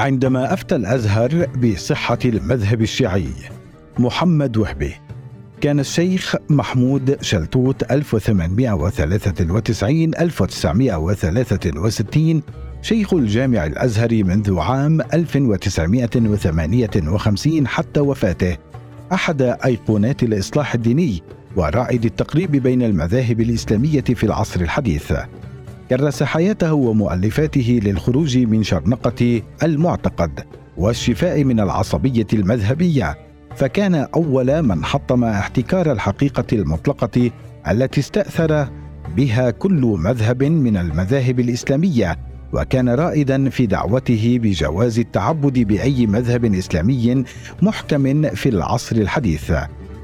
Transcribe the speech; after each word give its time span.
عندما 0.00 0.54
أفتى 0.54 0.76
الأزهر 0.76 1.46
بصحة 1.46 2.18
المذهب 2.24 2.82
الشيعي 2.82 3.28
محمد 3.98 4.56
وهبي 4.56 4.94
كان 5.60 5.80
الشيخ 5.80 6.36
محمود 6.50 7.22
شلتوت 7.22 7.92
1893 7.92 10.14
1963 10.20 12.42
شيخ 12.82 13.14
الجامع 13.14 13.66
الأزهري 13.66 14.22
منذ 14.22 14.58
عام 14.58 15.00
1958 15.00 17.66
حتى 17.66 18.00
وفاته 18.00 18.56
أحد 19.12 19.42
أيقونات 19.42 20.22
الإصلاح 20.22 20.74
الديني 20.74 21.22
ورائد 21.56 22.04
التقريب 22.04 22.50
بين 22.50 22.82
المذاهب 22.82 23.40
الإسلامية 23.40 24.00
في 24.00 24.24
العصر 24.24 24.60
الحديث. 24.60 25.12
كرس 25.90 26.22
حياته 26.22 26.72
ومؤلفاته 26.72 27.80
للخروج 27.84 28.38
من 28.38 28.62
شرنقة 28.62 29.42
المعتقد 29.62 30.40
والشفاء 30.76 31.44
من 31.44 31.60
العصبية 31.60 32.26
المذهبية 32.32 33.18
فكان 33.56 33.94
أول 33.94 34.62
من 34.62 34.84
حطم 34.84 35.24
احتكار 35.24 35.92
الحقيقة 35.92 36.44
المطلقة 36.52 37.30
التي 37.70 38.00
استأثر 38.00 38.68
بها 39.16 39.50
كل 39.50 39.96
مذهب 39.98 40.42
من 40.44 40.76
المذاهب 40.76 41.40
الإسلامية 41.40 42.16
وكان 42.52 42.88
رائدا 42.88 43.48
في 43.48 43.66
دعوته 43.66 44.38
بجواز 44.42 44.98
التعبد 44.98 45.58
بأي 45.58 46.06
مذهب 46.06 46.54
إسلامي 46.54 47.24
محكم 47.62 48.30
في 48.30 48.48
العصر 48.48 48.96
الحديث. 48.96 49.52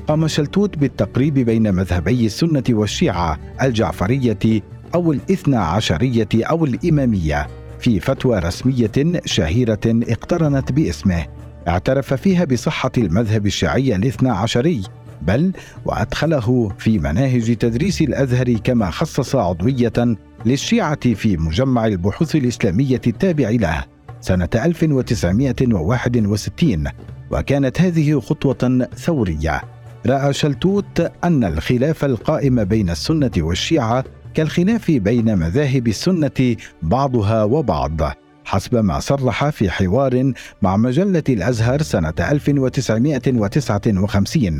قام 0.08 0.28
شلتوت 0.28 0.78
بالتقريب 0.78 1.34
بين 1.34 1.74
مذهبي 1.74 2.26
السنة 2.26 2.64
والشيعة 2.70 3.38
الجعفرية 3.62 4.62
أو 4.94 5.12
الاثنى 5.12 5.56
عشرية 5.56 6.28
أو 6.34 6.64
الإمامية 6.64 7.46
في 7.80 8.00
فتوى 8.00 8.38
رسمية 8.38 9.20
شهيرة 9.24 9.80
اقترنت 9.86 10.72
باسمه. 10.72 11.26
اعترف 11.68 12.14
فيها 12.14 12.44
بصحة 12.44 12.92
المذهب 12.98 13.46
الشيعي 13.46 13.96
الاثنى 13.96 14.30
عشري 14.30 14.82
بل 15.22 15.52
وأدخله 15.84 16.72
في 16.78 16.98
مناهج 16.98 17.56
تدريس 17.56 18.02
الأزهر 18.02 18.52
كما 18.52 18.90
خصص 18.90 19.36
عضوية 19.36 20.16
للشيعة 20.46 21.14
في 21.14 21.36
مجمع 21.36 21.86
البحوث 21.86 22.36
الإسلامية 22.36 23.00
التابع 23.06 23.50
له 23.50 23.84
سنة 24.20 24.48
1961 24.54 26.84
وكانت 27.30 27.80
هذه 27.80 28.20
خطوة 28.20 28.88
ثورية. 28.96 29.62
رأى 30.06 30.32
شلتوت 30.32 31.12
أن 31.24 31.44
الخلاف 31.44 32.04
القائم 32.04 32.64
بين 32.64 32.90
السنة 32.90 33.30
والشيعة 33.38 34.04
كالخلاف 34.36 34.90
بين 34.90 35.38
مذاهب 35.38 35.88
السنة 35.88 36.56
بعضها 36.82 37.44
وبعض 37.44 38.00
حسب 38.44 38.76
ما 38.76 39.00
صرح 39.00 39.48
في 39.48 39.70
حوار 39.70 40.32
مع 40.62 40.76
مجلة 40.76 41.22
الأزهر 41.28 41.82
سنة 41.82 42.14
1959 42.20 44.58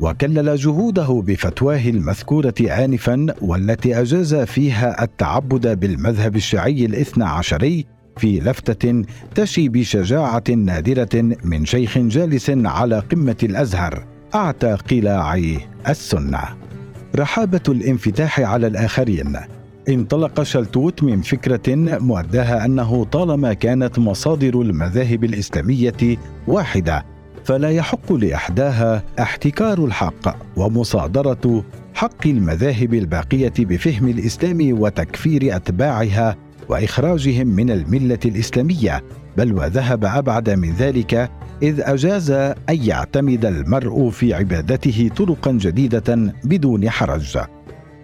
وكلل 0.00 0.56
جهوده 0.56 1.22
بفتواه 1.26 1.88
المذكورة 1.88 2.54
آنفا 2.60 3.26
والتي 3.40 4.00
أجاز 4.00 4.34
فيها 4.34 5.04
التعبد 5.04 5.80
بالمذهب 5.80 6.36
الشيعي 6.36 6.86
الاثنى 6.86 7.24
عشري 7.24 7.86
في 8.16 8.40
لفتة 8.40 9.02
تشي 9.34 9.68
بشجاعة 9.68 10.44
نادرة 10.56 11.36
من 11.44 11.64
شيخ 11.64 11.98
جالس 11.98 12.50
على 12.50 12.98
قمة 12.98 13.36
الأزهر 13.42 14.06
أعتى 14.34 14.76
قلاع 14.90 15.40
السنة. 15.88 16.73
رحابة 17.16 17.60
الانفتاح 17.68 18.40
على 18.40 18.66
الآخرين. 18.66 19.36
انطلق 19.88 20.42
شلتوت 20.42 21.02
من 21.02 21.20
فكرة 21.20 21.74
مؤداها 21.98 22.64
أنه 22.64 23.04
طالما 23.04 23.52
كانت 23.52 23.98
مصادر 23.98 24.60
المذاهب 24.60 25.24
الإسلامية 25.24 26.16
واحدة 26.46 27.04
فلا 27.44 27.70
يحق 27.70 28.12
لأحداها 28.12 29.02
احتكار 29.18 29.84
الحق 29.84 30.36
ومصادرة 30.56 31.64
حق 31.94 32.26
المذاهب 32.26 32.94
الباقية 32.94 33.52
بفهم 33.58 34.08
الإسلام 34.08 34.80
وتكفير 34.80 35.56
أتباعها 35.56 36.36
وإخراجهم 36.68 37.46
من 37.46 37.70
الملة 37.70 38.18
الإسلامية. 38.24 39.02
بل 39.36 39.52
وذهب 39.52 40.04
أبعد 40.04 40.50
من 40.50 40.72
ذلك 40.72 41.30
إذ 41.62 41.80
أجاز 41.80 42.30
أن 42.30 42.54
يعتمد 42.70 43.44
المرء 43.44 44.10
في 44.10 44.34
عبادته 44.34 45.10
طرقا 45.16 45.52
جديدة 45.52 46.32
بدون 46.44 46.90
حرج. 46.90 47.38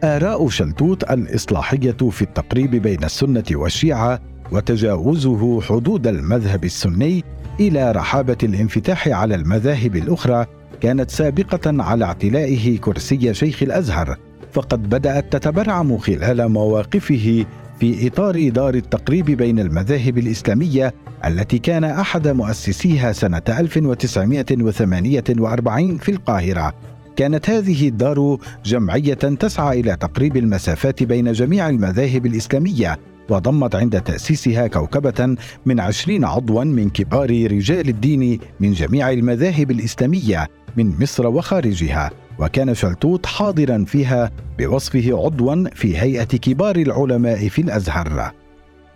آراء 0.04 0.48
شلتوت 0.48 1.10
الإصلاحية 1.10 1.96
في 2.10 2.22
التقريب 2.22 2.70
بين 2.70 3.04
السنة 3.04 3.44
والشيعة 3.52 4.20
وتجاوزه 4.52 5.60
حدود 5.60 6.06
المذهب 6.06 6.64
السني 6.64 7.24
إلى 7.60 7.92
رحابة 7.92 8.38
الانفتاح 8.42 9.08
على 9.08 9.34
المذاهب 9.34 9.96
الأخرى 9.96 10.46
كانت 10.80 11.10
سابقة 11.10 11.82
على 11.82 12.04
اعتلائه 12.04 12.78
كرسي 12.78 13.34
شيخ 13.34 13.62
الأزهر 13.62 14.16
فقد 14.52 14.88
بدأت 14.88 15.36
تتبرعم 15.36 15.98
خلال 15.98 16.48
مواقفه 16.48 17.46
في 17.80 18.06
إطار 18.06 18.48
دار 18.48 18.74
التقريب 18.74 19.24
بين 19.24 19.58
المذاهب 19.58 20.19
الإسلامية 20.19 20.94
التي 21.24 21.58
كان 21.58 21.84
أحد 21.84 22.28
مؤسسيها 22.28 23.12
سنة 23.12 23.42
1948 23.48 25.96
في 25.96 26.10
القاهرة. 26.10 26.74
كانت 27.16 27.50
هذه 27.50 27.88
الدار 27.88 28.38
جمعية 28.64 29.14
تسعى 29.14 29.80
إلى 29.80 29.96
تقريب 29.96 30.36
المسافات 30.36 31.02
بين 31.02 31.32
جميع 31.32 31.69
المذاهب 31.69 32.26
الإسلامية 32.26 32.98
وضمت 33.28 33.74
عند 33.74 34.00
تأسيسها 34.00 34.66
كوكبة 34.66 35.36
من 35.66 35.80
عشرين 35.80 36.24
عضوا 36.24 36.64
من 36.64 36.90
كبار 36.90 37.30
رجال 37.30 37.88
الدين 37.88 38.40
من 38.60 38.72
جميع 38.72 39.10
المذاهب 39.10 39.70
الإسلامية. 39.70 40.46
من 40.76 40.94
مصر 41.00 41.26
وخارجها 41.26 42.10
وكان 42.38 42.75
شلتوت 42.75 43.26
حاضرا 43.26 43.84
فيها 43.84 44.31
بوصفه 44.58 45.25
عضوا 45.25 45.69
في 45.75 45.98
هيئة 45.98 46.25
كبار 46.25 46.76
العلماء 46.76 47.48
في 47.48 47.62
الأزهر. 47.62 48.32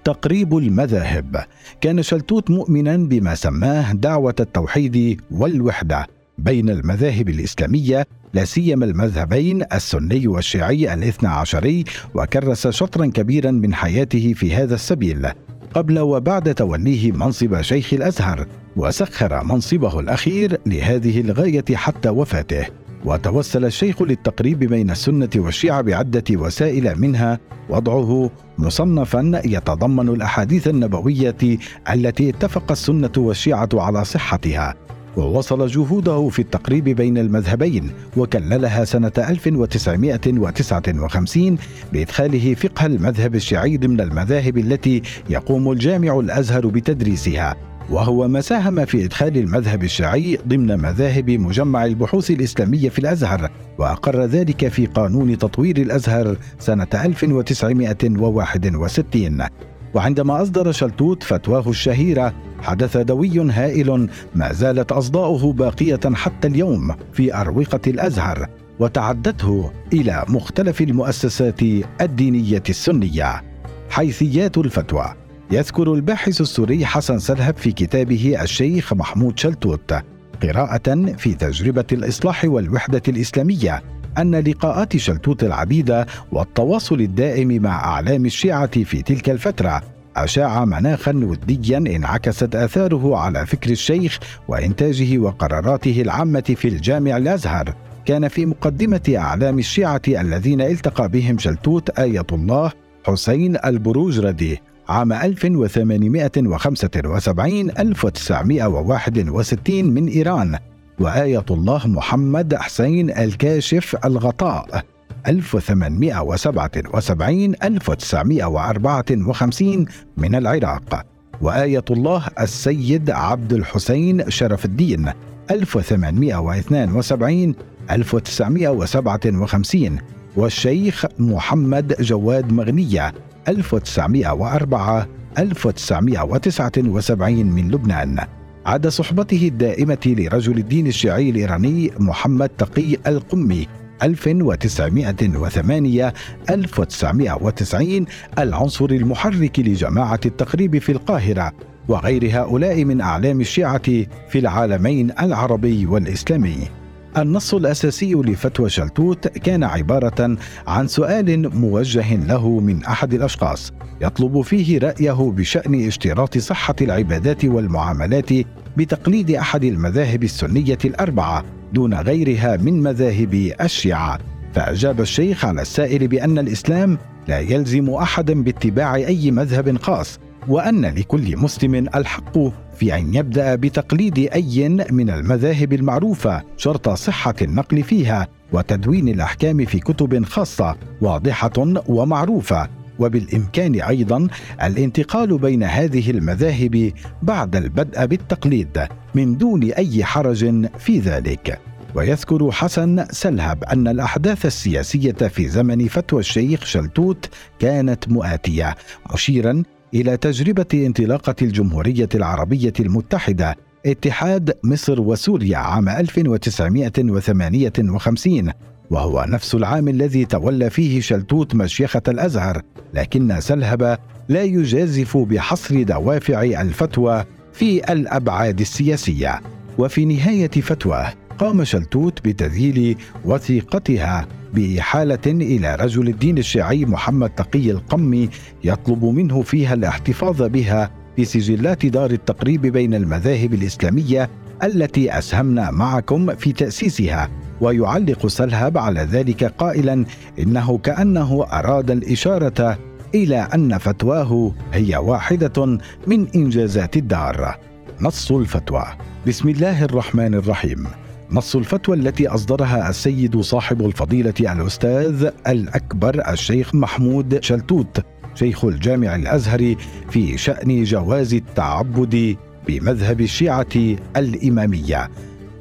تقريب 0.04 0.56
المذاهب. 0.56 1.44
كان 1.80 2.02
شلتوت 2.02 2.50
مؤمنا 2.50 2.96
بما 2.96 3.34
سماه 3.34 3.92
دعوة 3.92 4.34
التوحيد 4.40 5.20
والوحدة. 5.30 6.06
بين 6.38 6.70
المذاهب 6.70 7.28
الإسلامية 7.28 8.06
لا 8.34 8.44
سيما 8.44 8.84
المذهبين 8.84 9.62
السني 9.72 10.26
والشيعي 10.26 10.94
الاثنى 10.94 11.28
عشري 11.28 11.84
وكرس 12.14 12.68
شطرا 12.68 13.06
كبيرا 13.06 13.50
من 13.50 13.74
حياته 13.74 14.32
في 14.36 14.54
هذا 14.54 14.74
السبيل. 14.74 15.26
قبل 15.74 15.98
وبعد 15.98 16.54
توليه 16.54 17.12
منصب 17.12 17.60
شيخ 17.60 17.94
الأزهر 17.94 18.46
وسخر 18.76 19.44
منصبه 19.44 20.00
الأخير 20.00 20.60
لهذه 20.66 21.20
الغاية 21.20 21.64
حتى 21.74 22.08
وفاته. 22.08 22.66
وتوسل 23.04 23.64
الشيخ 23.64 24.02
للتقريب 24.02 24.58
بين 24.58 24.90
السنة 24.90 25.30
والشيعة 25.36 25.80
بعدة 25.80 26.24
وسائل 26.30 27.00
منها 27.00 27.38
وضعه 27.70 28.30
مصنفا 28.58 29.42
يتضمن 29.44 30.08
الأحاديث 30.08 30.68
النبوية 30.68 31.58
التي 31.90 32.30
اتفق 32.30 32.70
السنة 32.70 33.12
والشيعة 33.16 33.68
على 33.74 34.04
صحتها. 34.04 34.74
ووصل 35.16 35.66
جهوده 35.66 36.28
في 36.28 36.38
التقريب 36.38 36.84
بين 36.84 37.18
المذهبين 37.18 37.90
وكللها 38.16 38.84
سنة 38.84 39.12
1959 39.18 41.58
بإدخاله 41.92 42.54
فقه 42.54 42.86
المذهب 42.86 43.34
الشيعي 43.34 43.76
ضمن 43.76 44.00
المذاهب 44.00 44.58
التي 44.58 45.02
يقوم 45.30 45.72
الجامع 45.72 46.18
الأزهر 46.18 46.66
بتدريسها 46.66 47.56
وهو 47.90 48.28
ما 48.28 48.40
ساهم 48.40 48.84
في 48.84 49.04
إدخال 49.04 49.38
المذهب 49.38 49.84
الشيعي 49.84 50.38
ضمن 50.48 50.80
مذاهب 50.80 51.30
مجمع 51.30 51.84
البحوث 51.84 52.30
الإسلامية 52.30 52.88
في 52.88 52.98
الأزهر 52.98 53.50
وأقر 53.78 54.24
ذلك 54.24 54.68
في 54.68 54.86
قانون 54.86 55.38
تطوير 55.38 55.76
الأزهر 55.76 56.36
سنة 56.58 56.86
1961 56.94 59.73
وعندما 59.94 60.42
أصدر 60.42 60.72
شلتوت 60.72 61.22
فتواه 61.22 61.68
الشهيرة 61.68 62.34
حدث 62.62 62.96
دوي 62.96 63.50
هائل 63.50 64.08
ما 64.34 64.52
زالت 64.52 64.92
أصداؤه 64.92 65.52
باقية 65.52 66.00
حتى 66.14 66.48
اليوم 66.48 66.94
في 67.12 67.34
أروقة 67.34 67.80
الأزهر 67.86 68.48
وتعدته 68.78 69.72
إلى 69.92 70.24
مختلف 70.28 70.80
المؤسسات 70.80 71.60
الدينية 72.00 72.62
السنية. 72.68 73.42
حيثيات 73.90 74.58
الفتوى. 74.58 75.14
يذكر 75.50 75.94
الباحث 75.94 76.40
السوري 76.40 76.86
حسن 76.86 77.18
سلهب 77.18 77.56
في 77.56 77.72
كتابه 77.72 78.42
الشيخ 78.42 78.92
محمود 78.92 79.38
شلتوت 79.38 79.94
قراءة 80.42 81.14
في 81.18 81.34
تجربة 81.34 81.84
الإصلاح 81.92 82.44
والوحدة 82.44 83.02
الإسلامية. 83.08 83.82
أن 84.18 84.34
لقاءات 84.34 84.96
شلتوت 84.96 85.44
العبيدة 85.44 86.06
والتواصل 86.32 87.00
الدائم 87.00 87.62
مع 87.62 87.84
أعلام 87.84 88.26
الشيعة 88.26 88.84
في 88.84 89.02
تلك 89.02 89.30
الفترة 89.30 89.82
أشاع 90.16 90.64
مناخا 90.64 91.12
وديا 91.12 91.78
انعكست 91.78 92.56
آثاره 92.56 93.16
على 93.16 93.46
فكر 93.46 93.70
الشيخ 93.70 94.18
وإنتاجه 94.48 95.18
وقراراته 95.18 96.00
العامة 96.00 96.54
في 96.56 96.68
الجامع 96.68 97.16
الأزهر. 97.16 97.74
كان 98.04 98.28
في 98.28 98.46
مقدمة 98.46 99.14
أعلام 99.16 99.58
الشيعة 99.58 100.02
الذين 100.08 100.60
التقى 100.60 101.08
بهم 101.08 101.38
شلتوت 101.38 101.90
آية 101.90 102.26
الله 102.32 102.72
حسين 103.06 103.56
البروجردي 103.64 104.60
عام 104.88 105.12
1875 105.12 107.70
1961 107.78 109.84
من 109.84 110.08
إيران. 110.08 110.58
وآية 111.00 111.44
الله 111.50 111.86
محمد 111.86 112.54
حسين 112.54 113.10
الكاشف 113.10 113.96
الغطاء 114.04 114.84
1877 115.26 117.54
1954 117.62 119.86
من 120.16 120.34
العراق. 120.34 121.06
وآية 121.40 121.84
الله 121.90 122.26
السيد 122.40 123.10
عبد 123.10 123.52
الحسين 123.52 124.30
شرف 124.30 124.64
الدين 124.64 125.12
1872 125.50 127.54
1957 127.90 129.98
والشيخ 130.36 131.06
محمد 131.18 131.96
جواد 132.00 132.52
مغنية 132.52 133.14
1904 133.48 135.06
1979 135.38 137.46
من 137.46 137.70
لبنان. 137.70 138.18
عدا 138.66 138.90
صحبته 138.90 139.48
الدائمة 139.48 139.98
لرجل 140.06 140.58
الدين 140.58 140.86
الشيعي 140.86 141.30
الإيراني 141.30 141.90
محمد 141.98 142.48
تقي 142.48 142.96
القمي 143.06 143.66
1908 144.02 146.12
1990 146.50 148.06
العنصر 148.38 148.84
المحرك 148.84 149.58
لجماعة 149.58 150.20
التقريب 150.26 150.78
في 150.78 150.92
القاهرة 150.92 151.52
وغير 151.88 152.28
هؤلاء 152.32 152.84
من 152.84 153.00
أعلام 153.00 153.40
الشيعة 153.40 153.82
في 154.28 154.38
العالمين 154.38 155.10
العربي 155.20 155.86
والإسلامي. 155.86 156.83
النص 157.18 157.54
الأساسي 157.54 158.14
لفتوى 158.14 158.70
شلتوت 158.70 159.28
كان 159.28 159.64
عبارة 159.64 160.36
عن 160.66 160.88
سؤال 160.88 161.56
موجه 161.56 162.16
له 162.16 162.60
من 162.60 162.84
أحد 162.84 163.14
الأشخاص 163.14 163.72
يطلب 164.00 164.40
فيه 164.40 164.78
رأيه 164.78 165.30
بشأن 165.30 165.86
اشتراط 165.86 166.38
صحة 166.38 166.74
العبادات 166.80 167.44
والمعاملات 167.44 168.30
بتقليد 168.76 169.30
أحد 169.30 169.64
المذاهب 169.64 170.22
السنية 170.24 170.78
الأربعة 170.84 171.44
دون 171.72 171.94
غيرها 171.94 172.56
من 172.56 172.82
مذاهب 172.82 173.52
الشيعه 173.60 174.18
فأجاب 174.54 175.00
الشيخ 175.00 175.44
على 175.44 175.62
السائل 175.62 176.08
بأن 176.08 176.38
الإسلام 176.38 176.98
لا 177.28 177.38
يلزم 177.38 177.90
أحدا 177.90 178.42
باتباع 178.42 178.94
أي 178.94 179.30
مذهب 179.30 179.78
خاص 179.78 180.18
وأن 180.48 180.86
لكل 180.86 181.36
مسلم 181.36 181.74
الحق 181.74 182.38
في 182.76 182.94
أن 182.94 183.14
يبدأ 183.14 183.54
بتقليد 183.54 184.18
أي 184.18 184.68
من 184.68 185.10
المذاهب 185.10 185.72
المعروفة 185.72 186.42
شرط 186.56 186.88
صحة 186.88 187.34
النقل 187.42 187.82
فيها 187.82 188.28
وتدوين 188.52 189.08
الأحكام 189.08 189.64
في 189.64 189.78
كتب 189.78 190.24
خاصة 190.24 190.76
واضحة 191.00 191.82
ومعروفة 191.88 192.68
وبالإمكان 192.98 193.74
أيضا 193.74 194.28
الانتقال 194.62 195.38
بين 195.38 195.62
هذه 195.62 196.10
المذاهب 196.10 196.92
بعد 197.22 197.56
البدء 197.56 198.06
بالتقليد 198.06 198.86
من 199.14 199.36
دون 199.36 199.62
أي 199.62 200.04
حرج 200.04 200.66
في 200.78 200.98
ذلك. 200.98 201.60
ويذكر 201.94 202.50
حسن 202.50 203.04
سلهب 203.10 203.64
أن 203.64 203.88
الأحداث 203.88 204.46
السياسية 204.46 205.12
في 205.12 205.48
زمن 205.48 205.88
فتوى 205.88 206.20
الشيخ 206.20 206.64
شلتوت 206.64 207.28
كانت 207.58 208.08
مؤاتية 208.08 208.74
مشيرا 209.14 209.62
إلى 209.94 210.16
تجربة 210.16 210.66
انطلاقة 210.74 211.34
الجمهورية 211.42 212.08
العربية 212.14 212.72
المتحدة 212.80 213.56
اتحاد 213.86 214.54
مصر 214.64 215.00
وسوريا 215.00 215.56
عام 215.56 215.88
1958 215.88 218.50
وهو 218.90 219.24
نفس 219.28 219.54
العام 219.54 219.88
الذي 219.88 220.24
تولى 220.24 220.70
فيه 220.70 221.00
شلتوت 221.00 221.54
مشيخة 221.54 222.02
الأزهر 222.08 222.62
لكن 222.94 223.40
سلهب 223.40 223.98
لا 224.28 224.42
يجازف 224.42 225.16
بحصر 225.16 225.82
دوافع 225.82 226.42
الفتوى 226.42 227.24
في 227.52 227.92
الأبعاد 227.92 228.60
السياسية. 228.60 229.40
وفي 229.78 230.04
نهاية 230.04 230.50
فتواه 230.50 231.12
قام 231.38 231.64
شلتوت 231.64 232.24
بتذييل 232.24 232.96
وثيقتها 233.24 234.26
بإحالة 234.54 235.18
إلى 235.26 235.74
رجل 235.74 236.08
الدين 236.08 236.38
الشيعي 236.38 236.84
محمد 236.84 237.30
تقي 237.30 237.70
القمي 237.70 238.28
يطلب 238.64 239.04
منه 239.04 239.42
فيها 239.42 239.74
الاحتفاظ 239.74 240.42
بها 240.42 240.90
في 241.16 241.24
سجلات 241.24 241.86
دار 241.86 242.10
التقريب 242.10 242.62
بين 242.62 242.94
المذاهب 242.94 243.54
الإسلامية 243.54 244.30
التي 244.62 245.18
أسهمنا 245.18 245.70
معكم 245.70 246.34
في 246.34 246.52
تأسيسها 246.52 247.30
ويعلق 247.60 248.26
سلهب 248.26 248.78
على 248.78 249.00
ذلك 249.00 249.44
قائلا 249.44 250.04
إنه 250.38 250.78
كأنه 250.78 251.44
أراد 251.52 251.90
الإشارة 251.90 252.78
إلى 253.14 253.48
أن 253.54 253.78
فتواه 253.78 254.52
هي 254.72 254.96
واحدة 254.96 255.78
من 256.06 256.28
إنجازات 256.34 256.96
الدار. 256.96 257.58
نص 258.00 258.32
الفتوى. 258.32 258.84
بسم 259.26 259.48
الله 259.48 259.84
الرحمن 259.84 260.34
الرحيم. 260.34 260.86
نص 261.30 261.56
الفتوى 261.56 261.96
التي 261.96 262.28
أصدرها 262.28 262.90
السيد 262.90 263.40
صاحب 263.40 263.86
الفضيلة 263.86 264.34
الأستاذ 264.40 265.30
الأكبر 265.46 266.32
الشيخ 266.32 266.74
محمود 266.74 267.42
شلتوت 267.42 268.00
شيخ 268.34 268.64
الجامع 268.64 269.14
الأزهري 269.14 269.76
في 270.10 270.38
شأن 270.38 270.84
جواز 270.84 271.34
التعبد 271.34 272.36
بمذهب 272.66 273.20
الشيعة 273.20 273.96
الإمامية. 274.16 275.10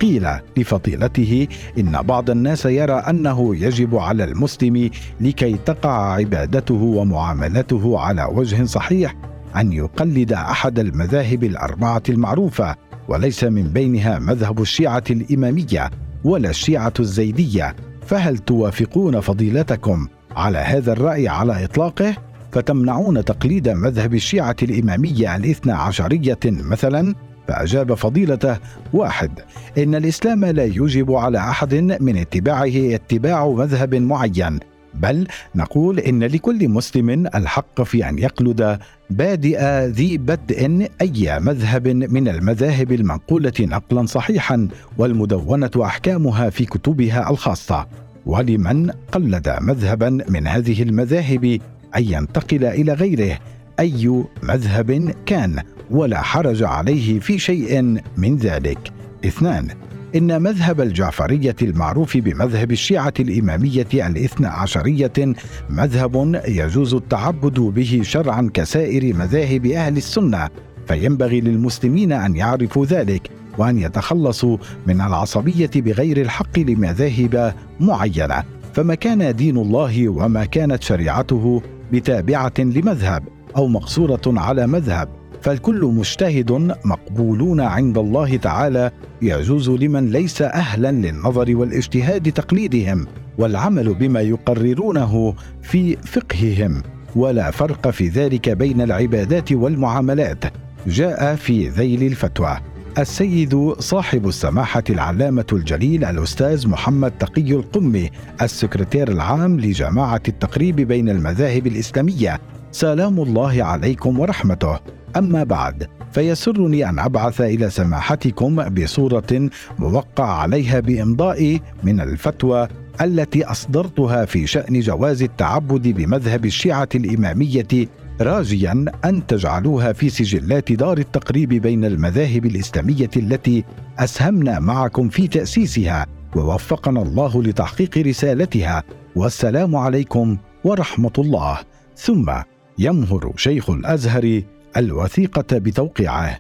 قيل 0.02 0.28
لفضيلته 0.58 1.48
إن 1.78 2.02
بعض 2.02 2.30
الناس 2.30 2.66
يرى 2.66 2.94
أنه 2.94 3.56
يجب 3.56 3.96
على 3.96 4.24
المسلم 4.24 4.90
لكي 5.22 5.58
تقع 5.66 6.14
عبادته 6.14 6.74
ومعاملته 6.74 8.00
على 8.00 8.24
وجه 8.32 8.64
صحيح 8.64 9.16
أن 9.56 9.74
يقلد 9.74 10.34
أحد 10.34 10.80
المذاهب 10.80 11.44
الأربعة 11.44 12.04
المعروفة. 12.10 12.76
وليس 13.08 13.44
من 13.44 13.64
بينها 13.64 14.20
مذهب 14.20 14.62
الشيعة 14.62 15.04
الإمامية 15.10 15.92
ولا 16.24 16.50
الشيعة 16.50 16.94
الزيدية. 17.00 17.76
فهل 18.06 18.38
توافقون 18.38 19.20
فضيلتكم 19.20 20.08
على 20.36 20.58
هذا 20.58 20.92
الرأي 20.92 21.28
على 21.28 21.64
إطلاقه؟ 21.64 22.16
فتمنعون 22.52 23.26
تقليد 23.26 23.70
مذهب 23.70 24.14
الشيعة 24.14 24.56
الإمامية 24.64 25.36
الاثنى 25.36 25.72
عشرية 25.72 26.40
مثلا؟ 26.46 27.16
فأجاب 27.48 27.94
فضيلته 27.94 28.58
واحد 28.94 29.32
إن 29.78 29.96
الإسلام 29.96 30.46
لا 30.46 30.66
يوجب 30.66 31.12
على 31.12 31.38
أحد 31.38 31.76
من 31.76 32.18
اتباعه 32.18 32.72
اتباع 32.76 33.48
مذهب 33.48 33.96
معين 33.96 34.60
بل 34.94 35.28
نقول 35.56 36.00
إن 36.00 36.24
لكل 36.24 36.70
مسلم 36.70 37.10
الحق 37.36 37.82
في 37.82 38.10
أن 38.10 38.18
يقلد 38.20 38.80
بادئ 39.10 39.86
ذي 39.86 40.18
بدء 40.18 40.88
أي 41.02 41.40
مذهب 41.40 41.88
من 41.88 42.28
المذاهب 42.28 42.92
المنقولة 42.92 43.54
نقلا 43.60 44.06
صحيحا 44.06 44.68
والمدونة 44.98 45.72
أحكامها 45.78 46.50
في 46.50 46.66
كتبها 46.66 47.30
الخاصة. 47.30 47.88
ولمن 48.26 48.90
قلد 49.12 49.56
مذهبا 49.62 50.10
من 50.30 50.48
هذه 50.48 50.84
المذاهب 50.84 51.60
أن 51.96 52.04
ينتقل 52.04 52.66
إلى 52.66 52.94
غيره؟ 52.94 53.40
أي 53.80 54.24
مذهب 54.44 55.16
كان؟ 55.26 55.64
ولا 55.92 56.22
حرج 56.22 56.64
عليه 56.64 57.20
في 57.20 57.40
شيء 57.40 57.82
من 58.18 58.38
ذلك. 58.38 58.92
اثنان 59.26 59.68
إن 60.16 60.42
مذهب 60.42 60.82
الجعفرية 60.82 61.56
المعروف 61.62 62.18
بمذهب 62.18 62.72
الشيعة 62.72 63.14
الإمامية 63.20 63.88
الاثنى 63.94 64.48
عشرية 64.48 65.36
مذهب 65.70 66.42
يجوز 66.48 66.94
التعبد 66.94 67.60
به 67.60 68.02
شرعا 68.04 68.50
كسائر 68.54 69.16
مذاهب 69.16 69.66
أهل 69.66 69.98
السنة 69.98 70.50
فينبغي 70.88 71.42
للمسلمين 71.42 72.12
أن 72.12 72.36
يعرفوا 72.36 72.86
ذلك 72.86 73.30
وأن 73.58 73.78
يتخلصوا 73.78 74.58
من 74.88 75.02
العصبية 75.02 75.72
بغير 75.76 76.22
الحق 76.22 76.60
لمذاهب 76.60 77.54
معينة. 77.80 78.44
فما 78.74 78.96
كان 78.96 79.36
دين 79.36 79.58
الله 79.58 80.10
وما 80.10 80.46
كانت 80.46 80.84
شريعته 80.84 81.62
بتابعة 81.92 82.54
لمذهب 82.60 83.24
أو 83.58 83.68
مقصورة 83.68 84.22
على 84.28 84.68
مذهب 84.68 85.23
فالكل 85.44 85.86
مجتهد 85.86 86.52
مقبولون 86.86 87.62
عند 87.62 87.98
الله 87.98 88.38
تعالى 88.38 88.92
يجوز 89.22 89.70
لمن 89.70 90.10
ليس 90.10 90.42
أهلا 90.42 90.92
للنظر 90.92 91.56
والاجتهاد 91.56 92.32
تقليدهم 92.32 93.08
والعمل 93.38 93.94
بما 93.94 94.22
يقررونه 94.22 95.34
في 95.62 95.96
فقههم. 95.96 96.84
ولا 97.16 97.52
فرق 97.52 97.90
في 97.90 98.08
ذلك 98.08 98.50
بين 98.50 98.82
العبادات 98.82 99.52
والمعاملات. 99.52 100.44
جاء 100.88 101.36
في 101.36 101.70
ذيل 101.70 102.04
الفتوى. 102.04 102.58
السيد 102.98 103.74
صاحب 103.80 104.28
السماحة 104.28 104.84
العلامة 104.90 105.46
الجليل 105.54 106.06
الأستاذ 106.06 106.68
محمد 106.68 107.12
تقي 107.12 107.52
القمي 107.52 108.10
السكرتير 108.42 109.12
العام 109.12 109.60
لجماعة 109.60 110.22
التقريب 110.28 110.76
بين 110.76 111.10
المذاهب 111.10 111.68
الإسلامية. 111.68 112.40
سلام 112.72 113.20
الله 113.20 113.64
عليكم 113.64 114.20
ورحمته. 114.20 115.03
أما 115.18 115.44
بعد 115.44 115.88
فيسرني 116.12 116.90
أن 116.90 117.00
أبعث 117.00 117.42
إلى 117.42 117.70
سماحتكم 117.70 118.70
بصورة 118.70 119.50
موقع 119.80 120.26
عليها 120.26 120.80
بإمضائي 120.80 121.62
من 121.84 122.02
الفتوى 122.02 122.68
التي 123.02 123.44
أصدرتها 123.44 124.26
في 124.26 124.48
شأن 124.48 124.80
جواز 124.80 125.24
التعبد 125.24 125.88
بمذهب 125.88 126.46
الشيعة 126.46 126.90
الإمامية 126.96 127.88
راجيا 128.22 128.86
أن 129.06 129.28
تجعلوها 129.28 129.94
في 129.94 130.10
سجلات 130.10 130.72
دار 130.72 130.98
التقريب 130.98 131.50
بين 131.50 131.86
المذاهب 131.86 132.46
الإسلامية 132.46 133.10
التي 133.18 133.64
أسهمنا 134.00 134.60
معكم 134.60 135.10
في 135.10 135.28
تأسيسها 135.28 136.06
ووفقنا 136.36 137.02
الله 137.02 137.44
لتحقيق 137.44 137.98
رسالتها. 137.98 138.84
والسلام 139.16 139.76
عليكم 139.76 140.38
ورحمة 140.64 141.12
الله. 141.18 141.60
ثم 141.96 142.32
يمهر 142.80 143.34
شيخ 143.38 143.70
الأزهر 143.70 144.42
الوثيقة 144.78 145.58
بتوقيعه. 145.58 146.40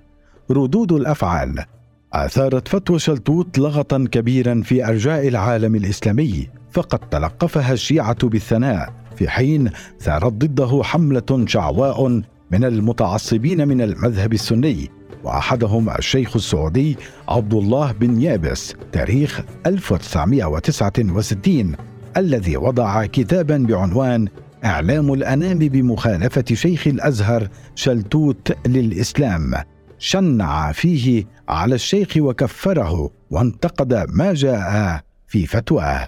ردود 0.52 0.92
الأفعال. 0.92 1.66
آثارت 2.14 2.68
فتوى 2.68 3.00
شلتوت 3.00 3.60
لغطا 3.60 4.08
كبيرا 4.12 4.62
في 4.66 4.88
أرجاء 4.88 5.28
العالم 5.28 5.76
الإسلامي 5.76 6.48
فقد 6.72 7.00
تلقفها 7.00 7.74
الشيعة 7.74 8.28
بالثناء 8.28 8.94
في 9.16 9.30
حين 9.30 9.70
ثارت 10.00 10.34
ضده 10.34 10.82
حملة 10.84 11.46
شعواء 11.48 12.22
من 12.52 12.64
المتعصبين 12.64 13.68
من 13.68 13.82
المذهب 13.82 14.34
السني 14.34 14.90
وأحدهم 15.24 15.90
الشيخ 15.90 16.36
السعودي 16.36 16.98
عبد 17.30 17.54
الله 17.54 17.92
بن 17.92 18.22
يابس 18.22 18.76
تاريخ 18.92 19.42
1969 19.66 21.76
الذي 22.18 22.58
وضع 22.58 23.06
كتابا 23.06 23.58
بعنوان 23.58 24.28
إعلام 24.66 25.14
الأنام 25.14 25.60
بمخالفة 25.60 26.44
شيخ 26.54 26.88
الأزهر 26.88 27.48
شلتوت 27.76 28.68
للإسلام. 28.68 29.54
شنع 30.00 30.72
فيه 30.72 31.26
على 31.50 31.76
الشيخ 31.76 32.18
وكفره 32.18 33.10
وانتقد 33.32 34.06
ما 34.10 34.34
جاء 34.34 35.02
في 35.28 35.46
فتواه. 35.46 36.08